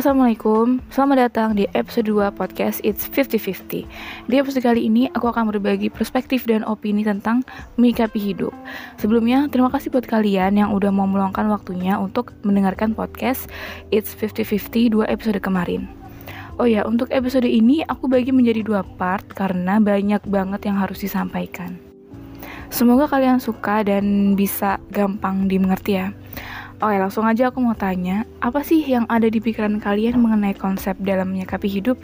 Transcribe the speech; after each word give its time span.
Assalamualaikum, 0.00 0.80
selamat 0.88 1.28
datang 1.28 1.52
di 1.52 1.68
episode 1.76 2.08
2 2.08 2.32
podcast 2.32 2.80
It's 2.80 3.04
50-50 3.04 3.84
Di 4.32 4.34
episode 4.40 4.64
kali 4.64 4.88
ini 4.88 5.12
aku 5.12 5.28
akan 5.28 5.52
berbagi 5.52 5.92
perspektif 5.92 6.48
dan 6.48 6.64
opini 6.64 7.04
tentang 7.04 7.44
menyikapi 7.76 8.16
hidup. 8.16 8.48
Sebelumnya, 8.96 9.44
terima 9.52 9.68
kasih 9.68 9.92
buat 9.92 10.08
kalian 10.08 10.56
yang 10.56 10.72
udah 10.72 10.88
mau 10.88 11.04
meluangkan 11.04 11.44
waktunya 11.52 12.00
untuk 12.00 12.32
mendengarkan 12.48 12.96
podcast 12.96 13.52
It's 13.92 14.16
50-50 14.16 14.88
dua 14.88 15.04
episode 15.04 15.36
kemarin. 15.44 15.84
Oh 16.56 16.64
ya, 16.64 16.80
untuk 16.88 17.12
episode 17.12 17.44
ini 17.44 17.84
aku 17.84 18.08
bagi 18.08 18.32
menjadi 18.32 18.64
dua 18.64 18.80
part 18.96 19.28
karena 19.36 19.84
banyak 19.84 20.24
banget 20.24 20.64
yang 20.64 20.80
harus 20.80 21.04
disampaikan. 21.04 21.76
Semoga 22.72 23.04
kalian 23.04 23.36
suka 23.36 23.84
dan 23.84 24.32
bisa 24.32 24.80
gampang 24.88 25.44
dimengerti 25.44 26.00
ya 26.00 26.08
Oke, 26.80 26.96
langsung 26.96 27.28
aja 27.28 27.52
aku 27.52 27.60
mau 27.60 27.76
tanya, 27.76 28.24
apa 28.40 28.64
sih 28.64 28.80
yang 28.80 29.04
ada 29.12 29.28
di 29.28 29.36
pikiran 29.36 29.84
kalian 29.84 30.16
mengenai 30.16 30.56
konsep 30.56 30.96
dalam 31.04 31.28
menyikapi 31.28 31.68
hidup? 31.68 32.00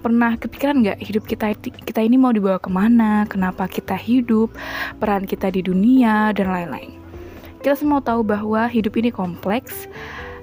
Pernah 0.00 0.40
kepikiran 0.40 0.80
nggak 0.80 0.96
hidup 1.04 1.28
kita 1.28 1.52
kita 1.60 2.00
ini 2.00 2.16
mau 2.16 2.32
dibawa 2.32 2.56
ke 2.56 2.72
mana? 2.72 3.28
Kenapa 3.28 3.68
kita 3.68 3.92
hidup? 3.92 4.48
Peran 4.96 5.28
kita 5.28 5.52
di 5.52 5.60
dunia 5.60 6.32
dan 6.32 6.48
lain-lain. 6.48 6.96
Kita 7.60 7.76
semua 7.76 8.00
tahu 8.00 8.24
bahwa 8.24 8.64
hidup 8.64 8.96
ini 8.96 9.12
kompleks 9.12 9.92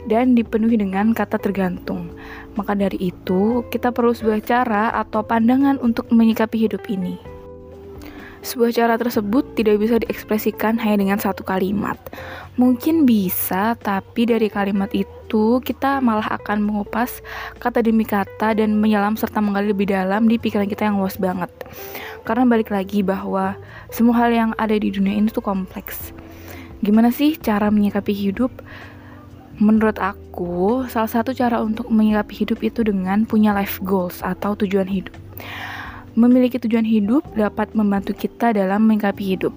dan 0.05 0.37
dipenuhi 0.37 0.77
dengan 0.77 1.17
kata 1.17 1.41
tergantung. 1.41 2.13
Maka 2.53 2.77
dari 2.77 3.01
itu, 3.01 3.65
kita 3.73 3.89
perlu 3.89 4.13
sebuah 4.13 4.45
cara 4.45 4.93
atau 4.93 5.25
pandangan 5.25 5.81
untuk 5.81 6.05
menyikapi 6.13 6.69
hidup 6.69 6.85
ini. 6.85 7.40
Sebuah 8.41 8.73
cara 8.73 8.95
tersebut 8.97 9.53
tidak 9.53 9.77
bisa 9.77 10.01
diekspresikan 10.01 10.81
hanya 10.81 10.97
dengan 10.97 11.19
satu 11.21 11.45
kalimat. 11.45 11.97
Mungkin 12.57 13.05
bisa, 13.05 13.77
tapi 13.77 14.25
dari 14.25 14.49
kalimat 14.49 14.89
itu 14.97 15.61
kita 15.61 16.01
malah 16.01 16.25
akan 16.41 16.65
mengupas 16.65 17.21
kata 17.61 17.85
demi 17.85 18.01
kata 18.01 18.57
dan 18.57 18.81
menyelam 18.81 19.13
serta 19.13 19.39
menggali 19.45 19.69
lebih 19.69 19.93
dalam 19.93 20.25
di 20.25 20.41
pikiran 20.41 20.65
kita 20.65 20.89
yang 20.89 20.97
luas 20.97 21.21
banget. 21.21 21.53
Karena 22.25 22.49
balik 22.49 22.73
lagi 22.73 23.05
bahwa 23.05 23.53
semua 23.93 24.25
hal 24.25 24.33
yang 24.33 24.51
ada 24.57 24.73
di 24.73 24.89
dunia 24.89 25.21
ini 25.21 25.29
tuh 25.29 25.45
kompleks. 25.45 26.09
Gimana 26.81 27.13
sih 27.13 27.37
cara 27.37 27.69
menyikapi 27.69 28.09
hidup? 28.09 28.49
Menurut 29.61 30.01
aku, 30.01 30.89
salah 30.89 31.13
satu 31.13 31.37
cara 31.37 31.61
untuk 31.61 31.93
menyikapi 31.93 32.33
hidup 32.41 32.65
itu 32.65 32.81
dengan 32.81 33.29
punya 33.29 33.53
life 33.53 33.77
goals 33.85 34.25
atau 34.25 34.57
tujuan 34.57 34.89
hidup. 34.89 35.13
Memiliki 36.11 36.59
tujuan 36.59 36.83
hidup 36.83 37.23
dapat 37.39 37.71
membantu 37.71 38.11
kita 38.11 38.51
dalam 38.51 38.83
menyikapi 38.83 39.35
hidup. 39.35 39.55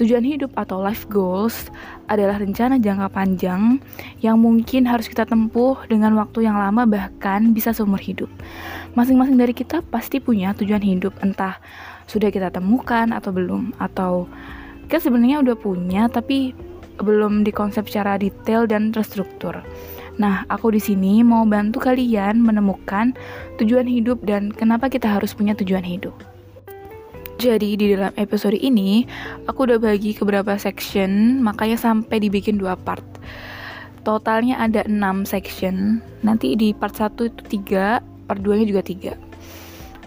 Tujuan 0.00 0.24
hidup 0.24 0.48
atau 0.56 0.80
life 0.80 1.04
goals 1.12 1.68
adalah 2.08 2.40
rencana 2.40 2.80
jangka 2.80 3.12
panjang 3.12 3.76
yang 4.24 4.40
mungkin 4.40 4.88
harus 4.88 5.12
kita 5.12 5.28
tempuh 5.28 5.76
dengan 5.92 6.16
waktu 6.16 6.48
yang 6.48 6.56
lama 6.56 6.88
bahkan 6.88 7.52
bisa 7.52 7.76
seumur 7.76 8.00
hidup. 8.00 8.32
Masing-masing 8.96 9.36
dari 9.36 9.52
kita 9.52 9.84
pasti 9.92 10.16
punya 10.16 10.56
tujuan 10.56 10.80
hidup 10.80 11.12
entah 11.20 11.60
sudah 12.08 12.32
kita 12.32 12.48
temukan 12.48 13.12
atau 13.12 13.28
belum 13.28 13.76
atau 13.76 14.24
kita 14.88 15.04
sebenarnya 15.04 15.44
udah 15.44 15.56
punya 15.60 16.08
tapi 16.08 16.56
belum 16.96 17.44
dikonsep 17.44 17.84
secara 17.88 18.16
detail 18.16 18.64
dan 18.64 18.90
terstruktur. 18.96 19.60
Nah, 20.18 20.48
aku 20.50 20.74
di 20.74 20.80
sini 20.82 21.22
mau 21.22 21.46
bantu 21.46 21.78
kalian 21.78 22.42
menemukan 22.42 23.14
tujuan 23.62 23.86
hidup 23.86 24.24
dan 24.26 24.50
kenapa 24.50 24.90
kita 24.90 25.06
harus 25.06 25.36
punya 25.36 25.54
tujuan 25.54 25.84
hidup. 25.84 26.16
Jadi 27.40 27.72
di 27.78 27.96
dalam 27.96 28.12
episode 28.20 28.58
ini 28.58 29.08
aku 29.48 29.64
udah 29.64 29.80
bagi 29.80 30.12
ke 30.12 30.26
beberapa 30.26 30.60
section, 30.60 31.40
makanya 31.40 31.80
sampai 31.80 32.20
dibikin 32.20 32.60
dua 32.60 32.76
part. 32.76 33.04
Totalnya 34.04 34.60
ada 34.60 34.84
6 34.88 35.28
section. 35.28 36.00
Nanti 36.24 36.56
di 36.56 36.72
part 36.72 36.96
1 36.96 37.20
itu 37.28 37.60
3, 37.60 38.00
part 38.28 38.40
2-nya 38.40 38.64
juga 38.64 38.82
3. 38.84 39.29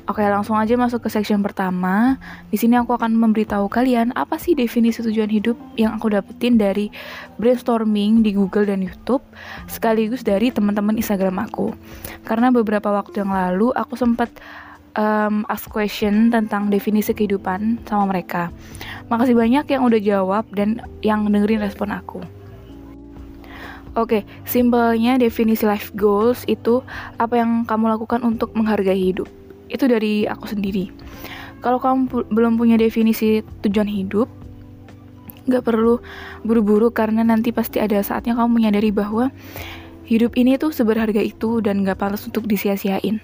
Oke, 0.03 0.19
langsung 0.19 0.59
aja 0.59 0.75
masuk 0.75 1.07
ke 1.07 1.09
section 1.15 1.39
pertama. 1.39 2.19
Di 2.51 2.59
sini 2.59 2.75
aku 2.75 2.91
akan 2.91 3.15
memberitahu 3.15 3.71
kalian 3.71 4.11
apa 4.19 4.35
sih 4.35 4.51
definisi 4.51 4.99
tujuan 4.99 5.31
hidup 5.31 5.55
yang 5.79 5.95
aku 5.95 6.11
dapetin 6.11 6.59
dari 6.59 6.91
brainstorming 7.39 8.19
di 8.19 8.35
Google 8.35 8.67
dan 8.67 8.83
YouTube, 8.83 9.23
sekaligus 9.71 10.19
dari 10.27 10.51
teman-teman 10.51 10.99
Instagram 10.99 11.47
aku. 11.47 11.71
Karena 12.27 12.51
beberapa 12.51 12.91
waktu 12.91 13.23
yang 13.23 13.31
lalu 13.31 13.71
aku 13.71 13.95
sempat 13.95 14.27
um, 14.99 15.47
ask 15.47 15.71
question 15.71 16.27
tentang 16.27 16.67
definisi 16.67 17.15
kehidupan 17.15 17.87
sama 17.87 18.11
mereka. 18.11 18.51
Makasih 19.07 19.39
banyak 19.39 19.71
yang 19.71 19.87
udah 19.87 20.01
jawab 20.03 20.43
dan 20.51 20.83
yang 20.99 21.31
dengerin 21.31 21.63
respon 21.63 21.95
aku. 21.95 22.19
Oke, 23.95 24.27
simpelnya 24.43 25.15
definisi 25.15 25.63
life 25.63 25.95
goals 25.95 26.43
itu 26.43 26.83
apa 27.15 27.39
yang 27.39 27.63
kamu 27.63 27.87
lakukan 27.87 28.19
untuk 28.27 28.51
menghargai 28.51 28.99
hidup 28.99 29.31
itu 29.69 29.85
dari 29.87 30.27
aku 30.27 30.49
sendiri 30.49 30.89
kalau 31.63 31.79
kamu 31.79 32.11
pu 32.11 32.17
belum 32.27 32.59
punya 32.59 32.75
definisi 32.75 33.39
tujuan 33.63 33.87
hidup 33.87 34.27
nggak 35.47 35.63
perlu 35.63 35.99
buru-buru 36.47 36.91
karena 36.91 37.23
nanti 37.23 37.51
pasti 37.51 37.79
ada 37.83 37.99
saatnya 37.99 38.35
kamu 38.35 38.63
menyadari 38.63 38.95
bahwa 38.95 39.31
hidup 40.07 40.35
ini 40.39 40.55
tuh 40.55 40.71
seberharga 40.71 41.19
itu 41.19 41.59
dan 41.59 41.83
nggak 41.83 41.99
pantas 41.99 42.23
untuk 42.27 42.47
disia-siain 42.47 43.19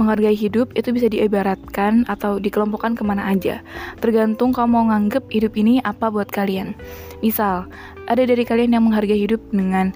menghargai 0.00 0.32
hidup 0.32 0.72
itu 0.72 0.96
bisa 0.96 1.12
diibaratkan 1.12 2.08
atau 2.08 2.40
dikelompokkan 2.40 2.96
ke 2.96 3.04
mana 3.04 3.28
aja. 3.28 3.60
Tergantung 4.00 4.56
kamu 4.56 4.68
mau 4.72 4.84
nganggep 4.88 5.28
hidup 5.28 5.52
ini 5.60 5.84
apa 5.84 6.08
buat 6.08 6.32
kalian. 6.32 6.72
Misal, 7.20 7.68
ada 8.08 8.22
dari 8.24 8.40
kalian 8.48 8.72
yang 8.72 8.88
menghargai 8.88 9.20
hidup 9.20 9.44
dengan 9.52 9.92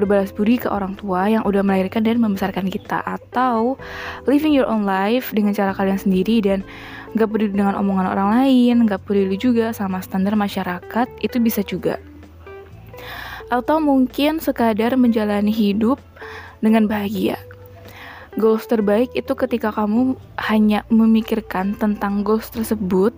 berbalas 0.00 0.32
budi 0.32 0.56
ke 0.56 0.72
orang 0.72 0.96
tua 0.96 1.28
yang 1.28 1.44
udah 1.44 1.60
melahirkan 1.60 2.00
dan 2.00 2.16
membesarkan 2.16 2.72
kita 2.72 3.04
atau 3.04 3.76
living 4.24 4.56
your 4.56 4.64
own 4.64 4.88
life 4.88 5.28
dengan 5.36 5.52
cara 5.52 5.76
kalian 5.76 6.00
sendiri 6.00 6.40
dan 6.40 6.64
gak 7.12 7.28
peduli 7.28 7.52
dengan 7.52 7.76
omongan 7.76 8.08
orang 8.08 8.28
lain, 8.40 8.74
gak 8.88 9.04
peduli 9.04 9.36
juga 9.36 9.76
sama 9.76 10.00
standar 10.00 10.38
masyarakat, 10.38 11.06
itu 11.20 11.36
bisa 11.42 11.60
juga. 11.60 12.00
Atau 13.50 13.82
mungkin 13.82 14.38
sekadar 14.38 14.94
menjalani 14.94 15.50
hidup 15.50 15.98
dengan 16.62 16.86
bahagia. 16.86 17.49
Goals 18.40 18.64
terbaik 18.64 19.12
itu 19.12 19.36
ketika 19.36 19.68
kamu 19.68 20.16
hanya 20.40 20.80
memikirkan 20.88 21.76
tentang 21.76 22.24
goals 22.24 22.48
tersebut, 22.48 23.12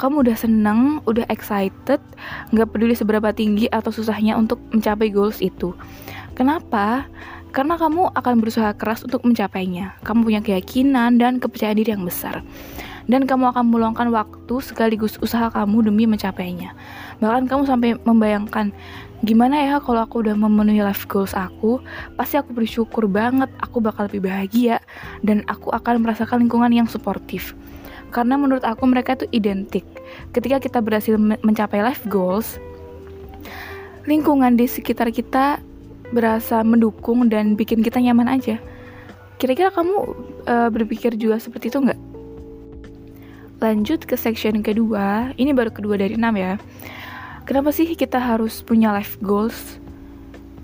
kamu 0.00 0.24
udah 0.24 0.36
seneng, 0.40 1.04
udah 1.04 1.28
excited, 1.28 2.00
gak 2.48 2.68
peduli 2.72 2.96
seberapa 2.96 3.28
tinggi 3.36 3.68
atau 3.68 3.92
susahnya 3.92 4.40
untuk 4.40 4.56
mencapai 4.72 5.12
goals 5.12 5.44
itu. 5.44 5.76
Kenapa? 6.32 7.04
Karena 7.52 7.76
kamu 7.76 8.16
akan 8.16 8.34
berusaha 8.40 8.72
keras 8.72 9.04
untuk 9.04 9.20
mencapainya. 9.28 10.00
Kamu 10.00 10.24
punya 10.24 10.40
keyakinan 10.40 11.20
dan 11.20 11.44
kepercayaan 11.44 11.76
diri 11.76 11.92
yang 11.92 12.08
besar. 12.08 12.40
Dan 13.04 13.28
kamu 13.28 13.52
akan 13.52 13.68
meluangkan 13.68 14.08
waktu 14.16 14.64
sekaligus 14.64 15.20
usaha 15.20 15.52
kamu 15.52 15.92
demi 15.92 16.08
mencapainya. 16.08 16.72
Bahkan 17.20 17.52
kamu 17.52 17.62
sampai 17.68 18.00
membayangkan, 18.00 18.72
gimana 19.24 19.56
ya 19.58 19.76
kalau 19.80 20.04
aku 20.04 20.20
udah 20.20 20.36
memenuhi 20.36 20.84
life 20.84 21.08
goals 21.08 21.32
aku, 21.32 21.80
pasti 22.14 22.36
aku 22.36 22.52
bersyukur 22.52 23.08
banget, 23.08 23.48
aku 23.58 23.80
bakal 23.80 24.06
lebih 24.06 24.28
bahagia, 24.28 24.78
dan 25.24 25.42
aku 25.48 25.72
akan 25.72 26.04
merasakan 26.04 26.44
lingkungan 26.44 26.70
yang 26.70 26.88
suportif. 26.88 27.56
Karena 28.14 28.38
menurut 28.38 28.62
aku 28.62 28.86
mereka 28.86 29.18
itu 29.18 29.26
identik. 29.34 29.82
Ketika 30.30 30.62
kita 30.62 30.78
berhasil 30.78 31.18
mencapai 31.18 31.82
life 31.82 32.06
goals, 32.06 32.62
lingkungan 34.06 34.54
di 34.54 34.68
sekitar 34.68 35.10
kita 35.10 35.58
berasa 36.12 36.62
mendukung 36.62 37.26
dan 37.26 37.58
bikin 37.58 37.82
kita 37.82 37.98
nyaman 37.98 38.28
aja. 38.30 38.60
Kira-kira 39.40 39.74
kamu 39.74 39.94
uh, 40.46 40.68
berpikir 40.70 41.18
juga 41.18 41.42
seperti 41.42 41.74
itu 41.74 41.82
nggak? 41.82 42.00
Lanjut 43.58 44.04
ke 44.06 44.14
section 44.14 44.60
kedua, 44.62 45.34
ini 45.40 45.50
baru 45.50 45.72
kedua 45.74 45.98
dari 45.98 46.14
enam 46.14 46.36
ya. 46.38 46.54
Kenapa 47.44 47.76
sih 47.76 47.84
kita 47.92 48.16
harus 48.16 48.64
punya 48.64 48.88
life 48.88 49.20
goals? 49.20 49.76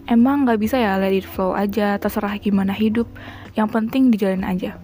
Emang 0.08 0.48
nggak 0.48 0.56
bisa 0.64 0.80
ya 0.80 0.96
let 0.96 1.12
it 1.12 1.28
flow 1.28 1.52
aja, 1.52 2.00
terserah 2.00 2.40
gimana 2.40 2.72
hidup, 2.72 3.04
yang 3.52 3.68
penting 3.68 4.08
dijalin 4.08 4.40
aja. 4.48 4.80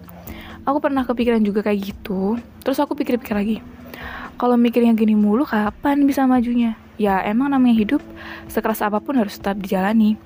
Aku 0.61 0.77
pernah 0.77 1.09
kepikiran 1.09 1.41
juga 1.41 1.65
kayak 1.65 1.89
gitu, 1.89 2.37
terus 2.61 2.77
aku 2.77 2.93
pikir-pikir 2.93 3.33
lagi. 3.33 3.57
Kalau 4.37 4.61
mikir 4.61 4.85
yang 4.85 4.93
gini 4.93 5.17
mulu, 5.17 5.41
kapan 5.41 6.05
bisa 6.05 6.29
majunya? 6.29 6.77
Ya 6.97 7.21
emang 7.21 7.53
namanya 7.53 7.77
hidup, 7.77 8.01
sekeras 8.49 8.81
apa 8.81 8.97
pun 8.97 9.21
harus 9.21 9.37
tetap 9.37 9.61
dijalani. 9.61 10.17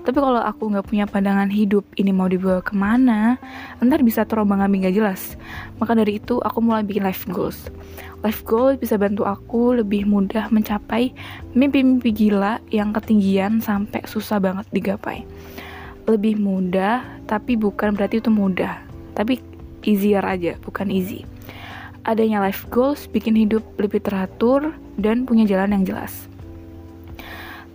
Tapi 0.00 0.16
kalau 0.16 0.40
aku 0.40 0.72
nggak 0.72 0.86
punya 0.88 1.04
pandangan 1.04 1.52
hidup 1.52 1.84
ini 2.00 2.08
mau 2.08 2.24
dibawa 2.24 2.64
ke 2.64 2.72
mana, 2.72 3.36
ntar 3.84 4.00
bisa 4.00 4.24
terombang 4.24 4.64
ambing 4.64 4.88
gak 4.88 4.96
jelas. 4.96 5.36
Maka 5.76 5.92
dari 5.92 6.16
itu 6.16 6.40
aku 6.40 6.58
mulai 6.64 6.86
bikin 6.86 7.04
life 7.04 7.28
goals. 7.28 7.68
Life 8.24 8.40
goal 8.48 8.80
bisa 8.80 8.96
bantu 8.96 9.28
aku 9.28 9.76
lebih 9.76 10.08
mudah 10.08 10.48
mencapai 10.48 11.12
mimpi-mimpi 11.52 12.12
gila 12.16 12.64
yang 12.72 12.96
ketinggian 12.96 13.60
sampai 13.60 14.00
susah 14.08 14.40
banget 14.40 14.64
digapai. 14.72 15.28
Lebih 16.08 16.40
mudah, 16.40 17.04
tapi 17.28 17.60
bukan 17.60 17.92
berarti 17.92 18.24
itu 18.24 18.32
mudah. 18.32 18.80
Tapi 19.12 19.36
easier 19.84 20.24
aja, 20.24 20.56
bukan 20.64 20.88
easy. 20.88 21.28
Adanya 22.08 22.40
life 22.40 22.64
goals 22.72 23.04
bikin 23.04 23.36
hidup 23.36 23.60
lebih 23.76 24.00
teratur 24.00 24.72
dan 25.00 25.24
punya 25.24 25.48
jalan 25.48 25.80
yang 25.80 25.84
jelas 25.84 26.30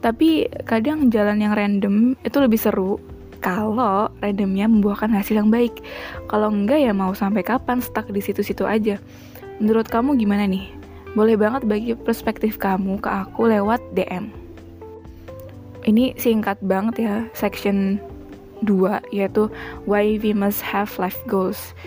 tapi 0.05 0.45
kadang 0.69 1.09
jalan 1.09 1.41
yang 1.41 1.57
random 1.57 2.13
itu 2.21 2.37
lebih 2.37 2.61
seru 2.61 3.01
kalau 3.41 4.09
randomnya 4.21 4.69
membuahkan 4.69 5.09
hasil 5.09 5.41
yang 5.41 5.49
baik. 5.49 5.81
Kalau 6.29 6.53
enggak 6.53 6.81
ya 6.81 6.93
mau 6.93 7.13
sampai 7.13 7.41
kapan 7.41 7.81
stuck 7.81 8.09
di 8.13 8.21
situ-situ 8.21 8.69
aja. 8.69 9.01
Menurut 9.57 9.89
kamu 9.89 10.13
gimana 10.17 10.45
nih? 10.45 10.69
Boleh 11.17 11.37
banget 11.37 11.65
bagi 11.65 11.97
perspektif 11.97 12.61
kamu 12.61 13.01
ke 13.01 13.09
aku 13.09 13.49
lewat 13.49 13.81
DM. 13.97 14.29
Ini 15.85 16.17
singkat 16.17 16.61
banget 16.61 17.05
ya, 17.05 17.15
section 17.33 18.01
2 18.65 19.13
yaitu 19.13 19.49
why 19.89 20.17
we 20.21 20.33
must 20.33 20.61
have 20.61 20.89
life 21.01 21.17
goals. 21.29 21.77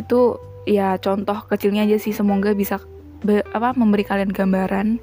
Itu 0.00 0.36
ya 0.68 0.96
contoh 0.96 1.44
kecilnya 1.48 1.84
aja 1.88 2.00
sih 2.00 2.12
semoga 2.12 2.56
bisa 2.56 2.80
be, 3.24 3.40
apa 3.56 3.72
memberi 3.74 4.04
kalian 4.04 4.30
gambaran 4.30 5.00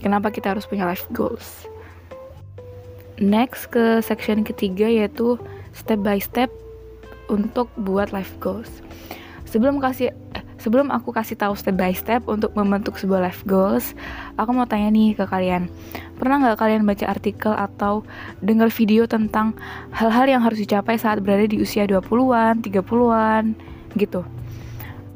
kenapa 0.00 0.32
kita 0.32 0.56
harus 0.56 0.64
punya 0.64 0.88
life 0.88 1.06
goals. 1.12 1.68
Next 3.20 3.70
ke 3.70 4.00
section 4.00 4.42
ketiga 4.42 4.88
yaitu 4.88 5.36
step 5.76 6.00
by 6.00 6.18
step 6.18 6.48
untuk 7.28 7.68
buat 7.76 8.10
life 8.10 8.32
goals. 8.40 8.80
Sebelum 9.48 9.80
kasih 9.80 10.12
eh, 10.36 10.44
sebelum 10.60 10.92
aku 10.92 11.12
kasih 11.12 11.36
tahu 11.36 11.56
step 11.56 11.76
by 11.76 11.92
step 11.92 12.24
untuk 12.28 12.52
membentuk 12.52 12.96
sebuah 13.00 13.24
life 13.24 13.42
goals, 13.48 13.96
aku 14.36 14.50
mau 14.52 14.68
tanya 14.68 14.92
nih 14.92 15.16
ke 15.16 15.24
kalian. 15.24 15.72
Pernah 16.20 16.36
nggak 16.44 16.58
kalian 16.60 16.82
baca 16.84 17.06
artikel 17.08 17.52
atau 17.54 18.04
dengar 18.44 18.68
video 18.68 19.08
tentang 19.08 19.56
hal-hal 19.94 20.26
yang 20.28 20.42
harus 20.44 20.60
dicapai 20.60 21.00
saat 21.00 21.24
berada 21.24 21.48
di 21.48 21.58
usia 21.62 21.88
20-an, 21.88 22.60
30-an 22.60 23.44
gitu? 23.96 24.22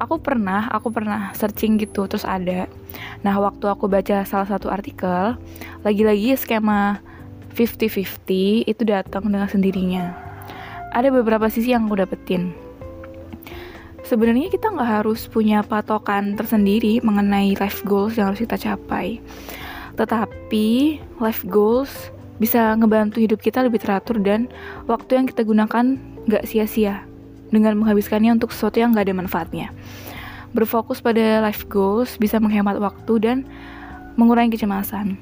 Aku 0.02 0.19
pernah, 0.19 0.66
aku 0.75 0.90
pernah 0.90 1.31
searching 1.31 1.78
gitu 1.78 2.10
terus 2.10 2.26
ada. 2.26 2.66
Nah, 3.22 3.38
waktu 3.38 3.70
aku 3.70 3.87
baca 3.87 4.26
salah 4.26 4.50
satu 4.50 4.66
artikel, 4.66 5.38
lagi-lagi 5.87 6.34
skema 6.34 6.99
50-50 7.54 8.66
itu 8.66 8.82
datang 8.82 9.31
dengan 9.31 9.46
sendirinya. 9.46 10.10
Ada 10.90 11.14
beberapa 11.14 11.46
sisi 11.46 11.70
yang 11.70 11.87
aku 11.87 12.02
dapetin. 12.02 12.50
Sebenarnya 14.02 14.50
kita 14.50 14.75
nggak 14.75 15.06
harus 15.06 15.31
punya 15.31 15.62
patokan 15.62 16.34
tersendiri 16.34 16.98
mengenai 17.06 17.55
life 17.62 17.87
goals 17.87 18.19
yang 18.19 18.34
harus 18.34 18.43
kita 18.43 18.58
capai. 18.58 19.22
Tetapi 19.94 20.98
life 21.22 21.46
goals 21.46 22.10
bisa 22.43 22.75
ngebantu 22.75 23.22
hidup 23.22 23.38
kita 23.38 23.62
lebih 23.62 23.78
teratur 23.78 24.19
dan 24.19 24.50
waktu 24.90 25.22
yang 25.22 25.31
kita 25.31 25.46
gunakan 25.46 25.94
nggak 26.26 26.43
sia-sia 26.43 27.06
dengan 27.54 27.78
menghabiskannya 27.78 28.34
untuk 28.34 28.50
sesuatu 28.50 28.81
yang 28.81 28.96
nggak 28.96 29.06
ada 29.06 29.14
manfaatnya. 29.14 29.69
Berfokus 30.56 31.04
pada 31.04 31.44
life 31.44 31.69
goals 31.69 32.16
bisa 32.16 32.40
menghemat 32.40 32.81
waktu 32.81 33.14
dan 33.20 33.38
mengurangi 34.16 34.56
kecemasan. 34.56 35.16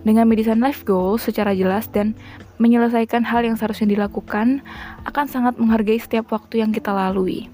Dengan 0.00 0.24
mendesain 0.24 0.60
life 0.60 0.84
goals 0.88 1.28
secara 1.28 1.52
jelas 1.52 1.84
dan 1.92 2.16
menyelesaikan 2.56 3.20
hal 3.24 3.44
yang 3.44 3.56
seharusnya 3.56 3.92
dilakukan 3.92 4.64
akan 5.04 5.26
sangat 5.28 5.60
menghargai 5.60 6.00
setiap 6.00 6.32
waktu 6.32 6.64
yang 6.64 6.72
kita 6.72 6.92
lalui. 6.92 7.52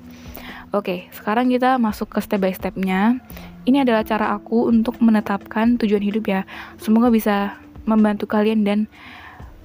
Oke, 0.74 1.10
sekarang 1.14 1.50
kita 1.50 1.78
masuk 1.78 2.10
ke 2.14 2.18
step 2.22 2.42
by 2.42 2.54
stepnya. 2.54 3.18
Ini 3.66 3.82
adalah 3.82 4.06
cara 4.06 4.30
aku 4.34 4.70
untuk 4.70 4.98
menetapkan 5.02 5.74
tujuan 5.78 6.02
hidup 6.02 6.26
ya. 6.30 6.40
Semoga 6.78 7.10
bisa 7.10 7.58
membantu 7.86 8.30
kalian 8.30 8.62
dan 8.62 8.86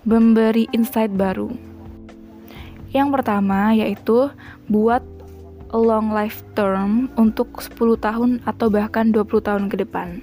memberi 0.05 0.65
insight 0.73 1.13
baru. 1.13 1.70
Yang 2.91 3.09
pertama 3.19 3.71
yaitu 3.71 4.27
buat 4.67 5.03
long 5.71 6.11
life 6.11 6.43
term 6.51 7.07
untuk 7.15 7.63
10 7.63 7.95
tahun 7.99 8.31
atau 8.43 8.67
bahkan 8.67 9.15
20 9.15 9.47
tahun 9.47 9.71
ke 9.71 9.87
depan 9.87 10.19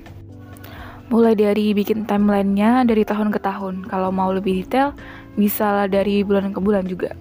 mulai 1.08 1.32
dari 1.32 1.72
bikin 1.72 2.04
timelinenya 2.04 2.84
dari 2.84 3.04
tahun 3.04 3.32
ke 3.32 3.40
tahun. 3.40 3.88
Kalau 3.88 4.12
mau 4.12 4.28
lebih 4.28 4.64
detail, 4.64 4.92
bisa 5.40 5.88
dari 5.88 6.20
bulan 6.20 6.52
ke 6.52 6.60
bulan 6.60 6.84
juga. 6.84 7.16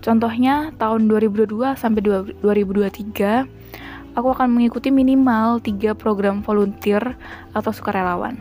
Contohnya 0.00 0.70
tahun 0.78 1.10
2022 1.10 1.74
sampai 1.74 2.00
2023, 2.04 4.14
aku 4.14 4.28
akan 4.30 4.48
mengikuti 4.54 4.94
minimal 4.94 5.58
3 5.58 5.98
program 5.98 6.46
volunteer 6.46 7.18
atau 7.56 7.74
sukarelawan. 7.74 8.38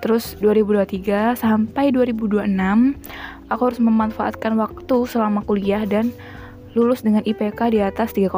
Terus 0.00 0.38
2023 0.38 1.36
sampai 1.36 1.90
2026, 1.90 2.46
aku 3.50 3.72
harus 3.72 3.80
memanfaatkan 3.82 4.58
waktu 4.58 4.96
selama 5.06 5.42
kuliah 5.46 5.82
dan 5.86 6.10
lulus 6.76 7.00
dengan 7.02 7.24
IPK 7.24 7.72
di 7.72 7.80
atas 7.80 8.12
3,5. 8.12 8.34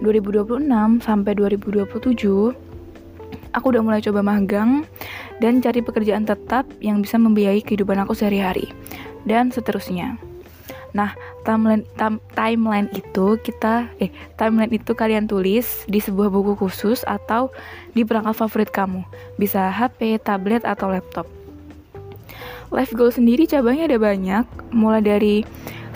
2026 0.00 1.02
sampai 1.02 1.32
2027 1.34 2.54
aku 3.52 3.66
udah 3.74 3.82
mulai 3.82 3.98
coba 3.98 4.22
magang 4.22 4.86
dan 5.42 5.58
cari 5.58 5.82
pekerjaan 5.82 6.22
tetap 6.26 6.66
yang 6.78 7.02
bisa 7.02 7.18
membiayai 7.18 7.62
kehidupan 7.62 7.98
aku 8.02 8.14
sehari-hari 8.14 8.70
dan 9.26 9.50
seterusnya. 9.50 10.18
Nah, 10.96 11.12
timeline 11.44 11.84
tam, 12.00 12.16
timeline 12.32 12.88
itu 12.96 13.36
kita 13.44 13.92
eh 14.00 14.08
timeline 14.40 14.72
itu 14.72 14.96
kalian 14.96 15.28
tulis 15.28 15.84
di 15.84 16.00
sebuah 16.00 16.32
buku 16.32 16.56
khusus 16.56 17.04
atau 17.04 17.52
di 17.92 18.08
perangkat 18.08 18.34
favorit 18.40 18.70
kamu. 18.72 19.04
Bisa 19.36 19.68
HP, 19.68 20.16
tablet 20.24 20.64
atau 20.64 20.88
laptop. 20.88 21.37
Life 22.68 22.92
goal 22.92 23.08
sendiri 23.08 23.48
cabangnya 23.48 23.88
ada 23.88 23.98
banyak, 24.00 24.44
mulai 24.76 25.00
dari 25.00 25.36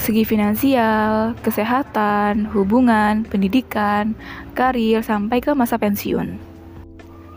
segi 0.01 0.25
finansial, 0.25 1.37
kesehatan, 1.45 2.49
hubungan, 2.51 3.23
pendidikan, 3.29 4.17
karir 4.57 5.05
sampai 5.05 5.39
ke 5.39 5.53
masa 5.53 5.77
pensiun. 5.77 6.41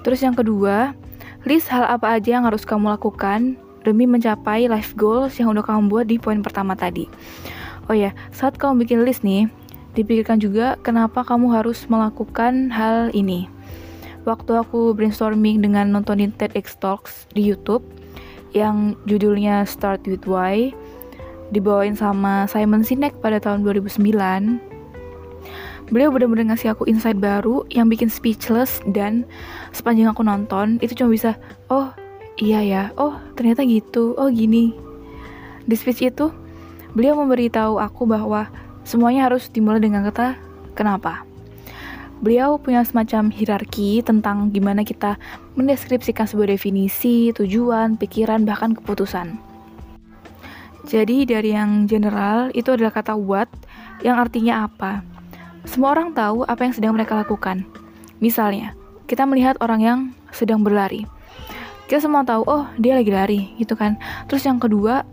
Terus 0.02 0.20
yang 0.24 0.34
kedua, 0.34 0.96
list 1.44 1.70
hal 1.70 1.86
apa 1.86 2.18
aja 2.18 2.40
yang 2.40 2.46
harus 2.48 2.66
kamu 2.66 2.96
lakukan 2.96 3.60
demi 3.86 4.10
mencapai 4.10 4.66
life 4.66 4.98
goals 4.98 5.38
yang 5.38 5.54
udah 5.54 5.62
kamu 5.62 5.90
buat 5.92 6.06
di 6.10 6.18
poin 6.18 6.42
pertama 6.42 6.74
tadi. 6.74 7.06
Oh 7.86 7.94
ya, 7.94 8.18
saat 8.34 8.58
kamu 8.58 8.82
bikin 8.82 9.06
list 9.06 9.22
nih, 9.22 9.46
dipikirkan 9.94 10.42
juga 10.42 10.78
kenapa 10.82 11.22
kamu 11.22 11.54
harus 11.54 11.86
melakukan 11.86 12.74
hal 12.74 13.14
ini. 13.14 13.46
Waktu 14.26 14.58
aku 14.58 14.98
brainstorming 14.98 15.62
dengan 15.62 15.94
nontonin 15.94 16.34
TEDx 16.34 16.82
Talks 16.82 17.30
di 17.38 17.46
YouTube 17.46 17.86
yang 18.56 18.96
judulnya 19.04 19.68
Start 19.68 20.08
With 20.08 20.24
Why, 20.26 20.72
dibawain 21.52 21.94
sama 22.00 22.48
Simon 22.48 22.88
Sinek 22.88 23.20
pada 23.20 23.44
tahun 23.44 23.68
2009, 23.68 24.00
beliau 25.92 26.10
benar-benar 26.10 26.56
ngasih 26.56 26.74
aku 26.74 26.88
insight 26.90 27.20
baru 27.20 27.68
yang 27.70 27.92
bikin 27.92 28.08
speechless 28.10 28.82
dan 28.90 29.28
sepanjang 29.76 30.10
aku 30.10 30.26
nonton 30.26 30.82
itu 30.82 30.98
cuma 30.98 31.14
bisa 31.14 31.38
oh 31.70 31.94
iya 32.42 32.66
ya 32.66 32.84
oh 32.98 33.20
ternyata 33.38 33.62
gitu 33.68 34.16
oh 34.18 34.32
gini. 34.32 34.74
Di 35.66 35.76
speech 35.78 36.08
itu 36.08 36.32
beliau 36.96 37.20
memberitahu 37.20 37.78
aku 37.78 38.08
bahwa 38.08 38.48
semuanya 38.88 39.28
harus 39.30 39.52
dimulai 39.52 39.82
dengan 39.84 40.08
kata 40.10 40.38
kenapa 40.78 41.35
beliau 42.24 42.56
punya 42.60 42.84
semacam 42.88 43.32
hierarki 43.32 44.00
tentang 44.06 44.52
gimana 44.52 44.88
kita 44.88 45.20
mendeskripsikan 45.60 46.28
sebuah 46.28 46.56
definisi, 46.56 47.36
tujuan, 47.36 48.00
pikiran, 48.00 48.48
bahkan 48.48 48.76
keputusan. 48.76 49.36
Jadi 50.86 51.26
dari 51.26 51.58
yang 51.58 51.90
general 51.90 52.54
itu 52.54 52.70
adalah 52.70 52.94
kata 52.94 53.18
what 53.18 53.50
yang 54.06 54.22
artinya 54.22 54.70
apa. 54.70 55.02
Semua 55.66 55.98
orang 55.98 56.14
tahu 56.14 56.46
apa 56.46 56.62
yang 56.62 56.74
sedang 56.78 56.94
mereka 56.94 57.18
lakukan. 57.18 57.66
Misalnya, 58.22 58.78
kita 59.10 59.26
melihat 59.26 59.58
orang 59.66 59.82
yang 59.82 60.00
sedang 60.30 60.62
berlari. 60.62 61.10
Kita 61.90 62.02
semua 62.06 62.22
tahu, 62.22 62.46
oh 62.46 62.70
dia 62.78 62.98
lagi 62.98 63.10
lari, 63.10 63.42
gitu 63.58 63.74
kan. 63.74 63.98
Terus 64.30 64.46
yang 64.46 64.62
kedua, 64.62 65.06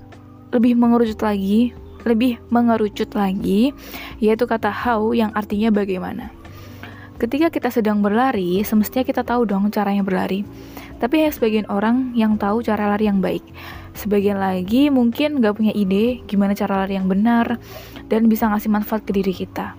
lebih 0.52 0.76
mengerucut 0.76 1.24
lagi, 1.24 1.72
lebih 2.04 2.36
mengerucut 2.52 3.12
lagi, 3.16 3.72
yaitu 4.20 4.44
kata 4.44 4.68
how 4.68 5.12
yang 5.16 5.32
artinya 5.32 5.72
bagaimana. 5.72 6.28
Ketika 7.22 7.54
kita 7.54 7.70
sedang 7.70 8.02
berlari, 8.02 8.66
semestinya 8.66 9.06
kita 9.06 9.22
tahu 9.22 9.46
dong 9.46 9.70
caranya 9.70 10.02
berlari. 10.02 10.42
Tapi 10.98 11.22
hanya 11.22 11.30
sebagian 11.30 11.70
orang 11.70 12.10
yang 12.18 12.34
tahu 12.34 12.66
cara 12.66 12.90
lari 12.90 13.06
yang 13.06 13.22
baik. 13.22 13.46
Sebagian 13.94 14.42
lagi 14.42 14.90
mungkin 14.90 15.38
gak 15.38 15.54
punya 15.54 15.70
ide 15.70 16.18
gimana 16.26 16.50
cara 16.58 16.82
lari 16.82 16.98
yang 16.98 17.06
benar 17.06 17.62
dan 18.10 18.26
bisa 18.26 18.50
ngasih 18.50 18.74
manfaat 18.74 19.06
ke 19.06 19.14
diri 19.14 19.30
kita. 19.30 19.78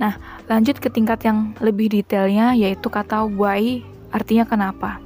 Nah, 0.00 0.16
lanjut 0.48 0.80
ke 0.80 0.88
tingkat 0.88 1.20
yang 1.28 1.52
lebih 1.60 1.92
detailnya 1.92 2.56
yaitu 2.56 2.88
kata 2.88 3.28
why 3.28 3.84
artinya 4.08 4.48
kenapa. 4.48 4.96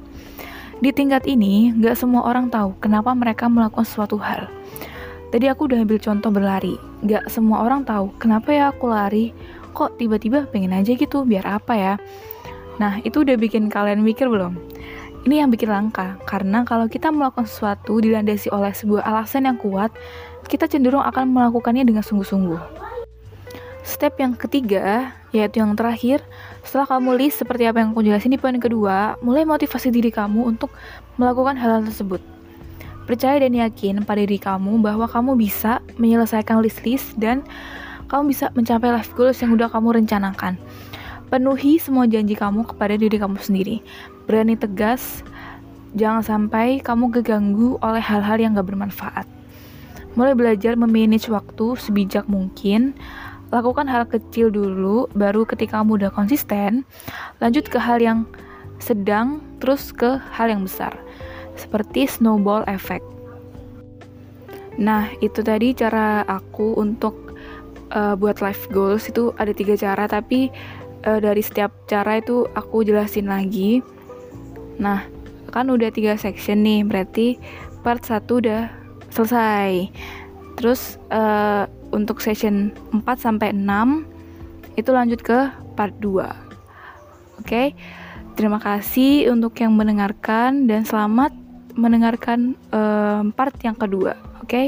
Di 0.79 0.95
tingkat 0.95 1.27
ini, 1.27 1.75
nggak 1.75 1.99
semua 1.99 2.23
orang 2.23 2.47
tahu 2.47 2.71
kenapa 2.79 3.11
mereka 3.11 3.51
melakukan 3.51 3.83
suatu 3.83 4.15
hal. 4.15 4.47
Tadi 5.31 5.47
aku 5.51 5.67
udah 5.67 5.83
ambil 5.83 5.99
contoh 5.99 6.31
berlari. 6.31 6.79
Nggak 7.03 7.27
semua 7.27 7.67
orang 7.67 7.83
tahu 7.83 8.15
kenapa 8.15 8.47
ya 8.55 8.71
aku 8.71 8.87
lari. 8.87 9.35
Kok 9.71 9.97
tiba-tiba 9.99 10.47
pengen 10.51 10.75
aja 10.75 10.91
gitu, 10.91 11.23
biar 11.23 11.47
apa 11.47 11.73
ya? 11.75 11.93
Nah, 12.79 12.99
itu 13.03 13.23
udah 13.23 13.35
bikin 13.39 13.71
kalian 13.71 14.03
mikir 14.03 14.27
belum? 14.27 14.57
Ini 15.21 15.45
yang 15.45 15.53
bikin 15.53 15.69
langka, 15.69 16.17
karena 16.25 16.65
kalau 16.65 16.89
kita 16.89 17.13
melakukan 17.13 17.45
sesuatu 17.45 18.01
dilandasi 18.01 18.49
oleh 18.49 18.73
sebuah 18.73 19.05
alasan 19.05 19.45
yang 19.45 19.57
kuat, 19.61 19.93
kita 20.49 20.65
cenderung 20.65 21.05
akan 21.05 21.29
melakukannya 21.29 21.85
dengan 21.85 22.01
sungguh-sungguh. 22.01 22.57
Step 23.85 24.17
yang 24.17 24.33
ketiga, 24.33 25.13
yaitu 25.29 25.61
yang 25.61 25.77
terakhir, 25.77 26.25
setelah 26.65 26.97
kamu 26.97 27.21
list 27.21 27.41
seperti 27.41 27.69
apa 27.69 27.81
yang 27.81 27.93
aku 27.93 28.01
jelasin 28.01 28.33
di 28.33 28.41
poin 28.41 28.57
kedua, 28.57 29.17
mulai 29.21 29.45
motivasi 29.45 29.93
diri 29.93 30.09
kamu 30.09 30.41
untuk 30.57 30.73
melakukan 31.21 31.53
hal, 31.57 31.81
-hal 31.81 31.83
tersebut. 31.85 32.21
Percaya 33.05 33.41
dan 33.41 33.53
yakin 33.57 34.05
pada 34.05 34.21
diri 34.21 34.37
kamu 34.37 34.81
bahwa 34.81 35.09
kamu 35.09 35.33
bisa 35.37 35.81
menyelesaikan 35.97 36.61
list-list 36.61 37.13
dan 37.17 37.41
kamu 38.11 38.35
bisa 38.35 38.51
mencapai 38.51 38.91
life 38.91 39.15
goals 39.15 39.39
yang 39.39 39.55
udah 39.55 39.71
kamu 39.71 40.03
rencanakan. 40.03 40.59
Penuhi 41.31 41.79
semua 41.79 42.03
janji 42.11 42.35
kamu 42.35 42.67
kepada 42.67 42.99
diri 42.99 43.15
kamu 43.15 43.39
sendiri. 43.39 43.79
Berani 44.27 44.59
tegas, 44.59 45.23
jangan 45.95 46.19
sampai 46.19 46.83
kamu 46.83 47.07
keganggu 47.15 47.79
oleh 47.79 48.03
hal-hal 48.03 48.35
yang 48.35 48.51
gak 48.59 48.67
bermanfaat. 48.67 49.23
Mulai 50.19 50.35
belajar 50.35 50.75
memanage 50.75 51.31
waktu 51.31 51.79
sebijak 51.79 52.27
mungkin, 52.27 52.91
lakukan 53.47 53.87
hal 53.87 54.03
kecil 54.03 54.51
dulu, 54.51 55.07
baru 55.15 55.47
ketika 55.47 55.79
kamu 55.79 56.03
udah 56.03 56.11
konsisten, 56.11 56.83
lanjut 57.39 57.63
ke 57.71 57.79
hal 57.79 58.03
yang 58.03 58.27
sedang, 58.83 59.39
terus 59.63 59.95
ke 59.95 60.19
hal 60.35 60.51
yang 60.51 60.67
besar 60.67 60.91
seperti 61.55 62.11
snowball 62.11 62.67
effect. 62.67 63.07
Nah, 64.79 65.07
itu 65.23 65.39
tadi 65.43 65.75
cara 65.75 66.27
aku 66.27 66.75
untuk 66.79 67.30
uh, 67.93 68.15
buat 68.17 68.39
life 68.39 68.67
goals 68.71 69.07
itu 69.07 69.35
ada 69.37 69.51
tiga 69.51 69.77
cara, 69.77 70.07
tapi 70.07 70.49
uh, 71.05 71.19
dari 71.19 71.43
setiap 71.43 71.71
cara 71.85 72.19
itu 72.19 72.47
aku 72.57 72.83
jelasin 72.87 73.29
lagi. 73.29 73.79
Nah, 74.81 75.05
kan 75.51 75.69
udah 75.69 75.91
tiga 75.93 76.15
section 76.15 76.63
nih, 76.63 76.87
berarti 76.87 77.37
part 77.85 78.01
satu 78.01 78.41
udah 78.41 78.71
selesai. 79.11 79.91
Terus 80.57 80.97
uh, 81.11 81.67
untuk 81.91 82.23
session 82.23 82.71
4 82.95 83.03
sampai 83.19 83.51
6 83.51 84.07
itu 84.79 84.89
lanjut 84.89 85.19
ke 85.19 85.51
part 85.75 85.93
2. 85.99 86.07
Oke. 86.07 86.31
Okay? 87.43 87.67
Terima 88.31 88.63
kasih 88.63 89.27
untuk 89.27 89.59
yang 89.59 89.75
mendengarkan 89.75 90.65
dan 90.65 90.87
selamat 90.87 91.35
mendengarkan 91.75 92.55
um, 92.71 93.31
part 93.35 93.55
yang 93.63 93.75
kedua. 93.75 94.15
Oke, 94.39 94.47
okay? 94.47 94.67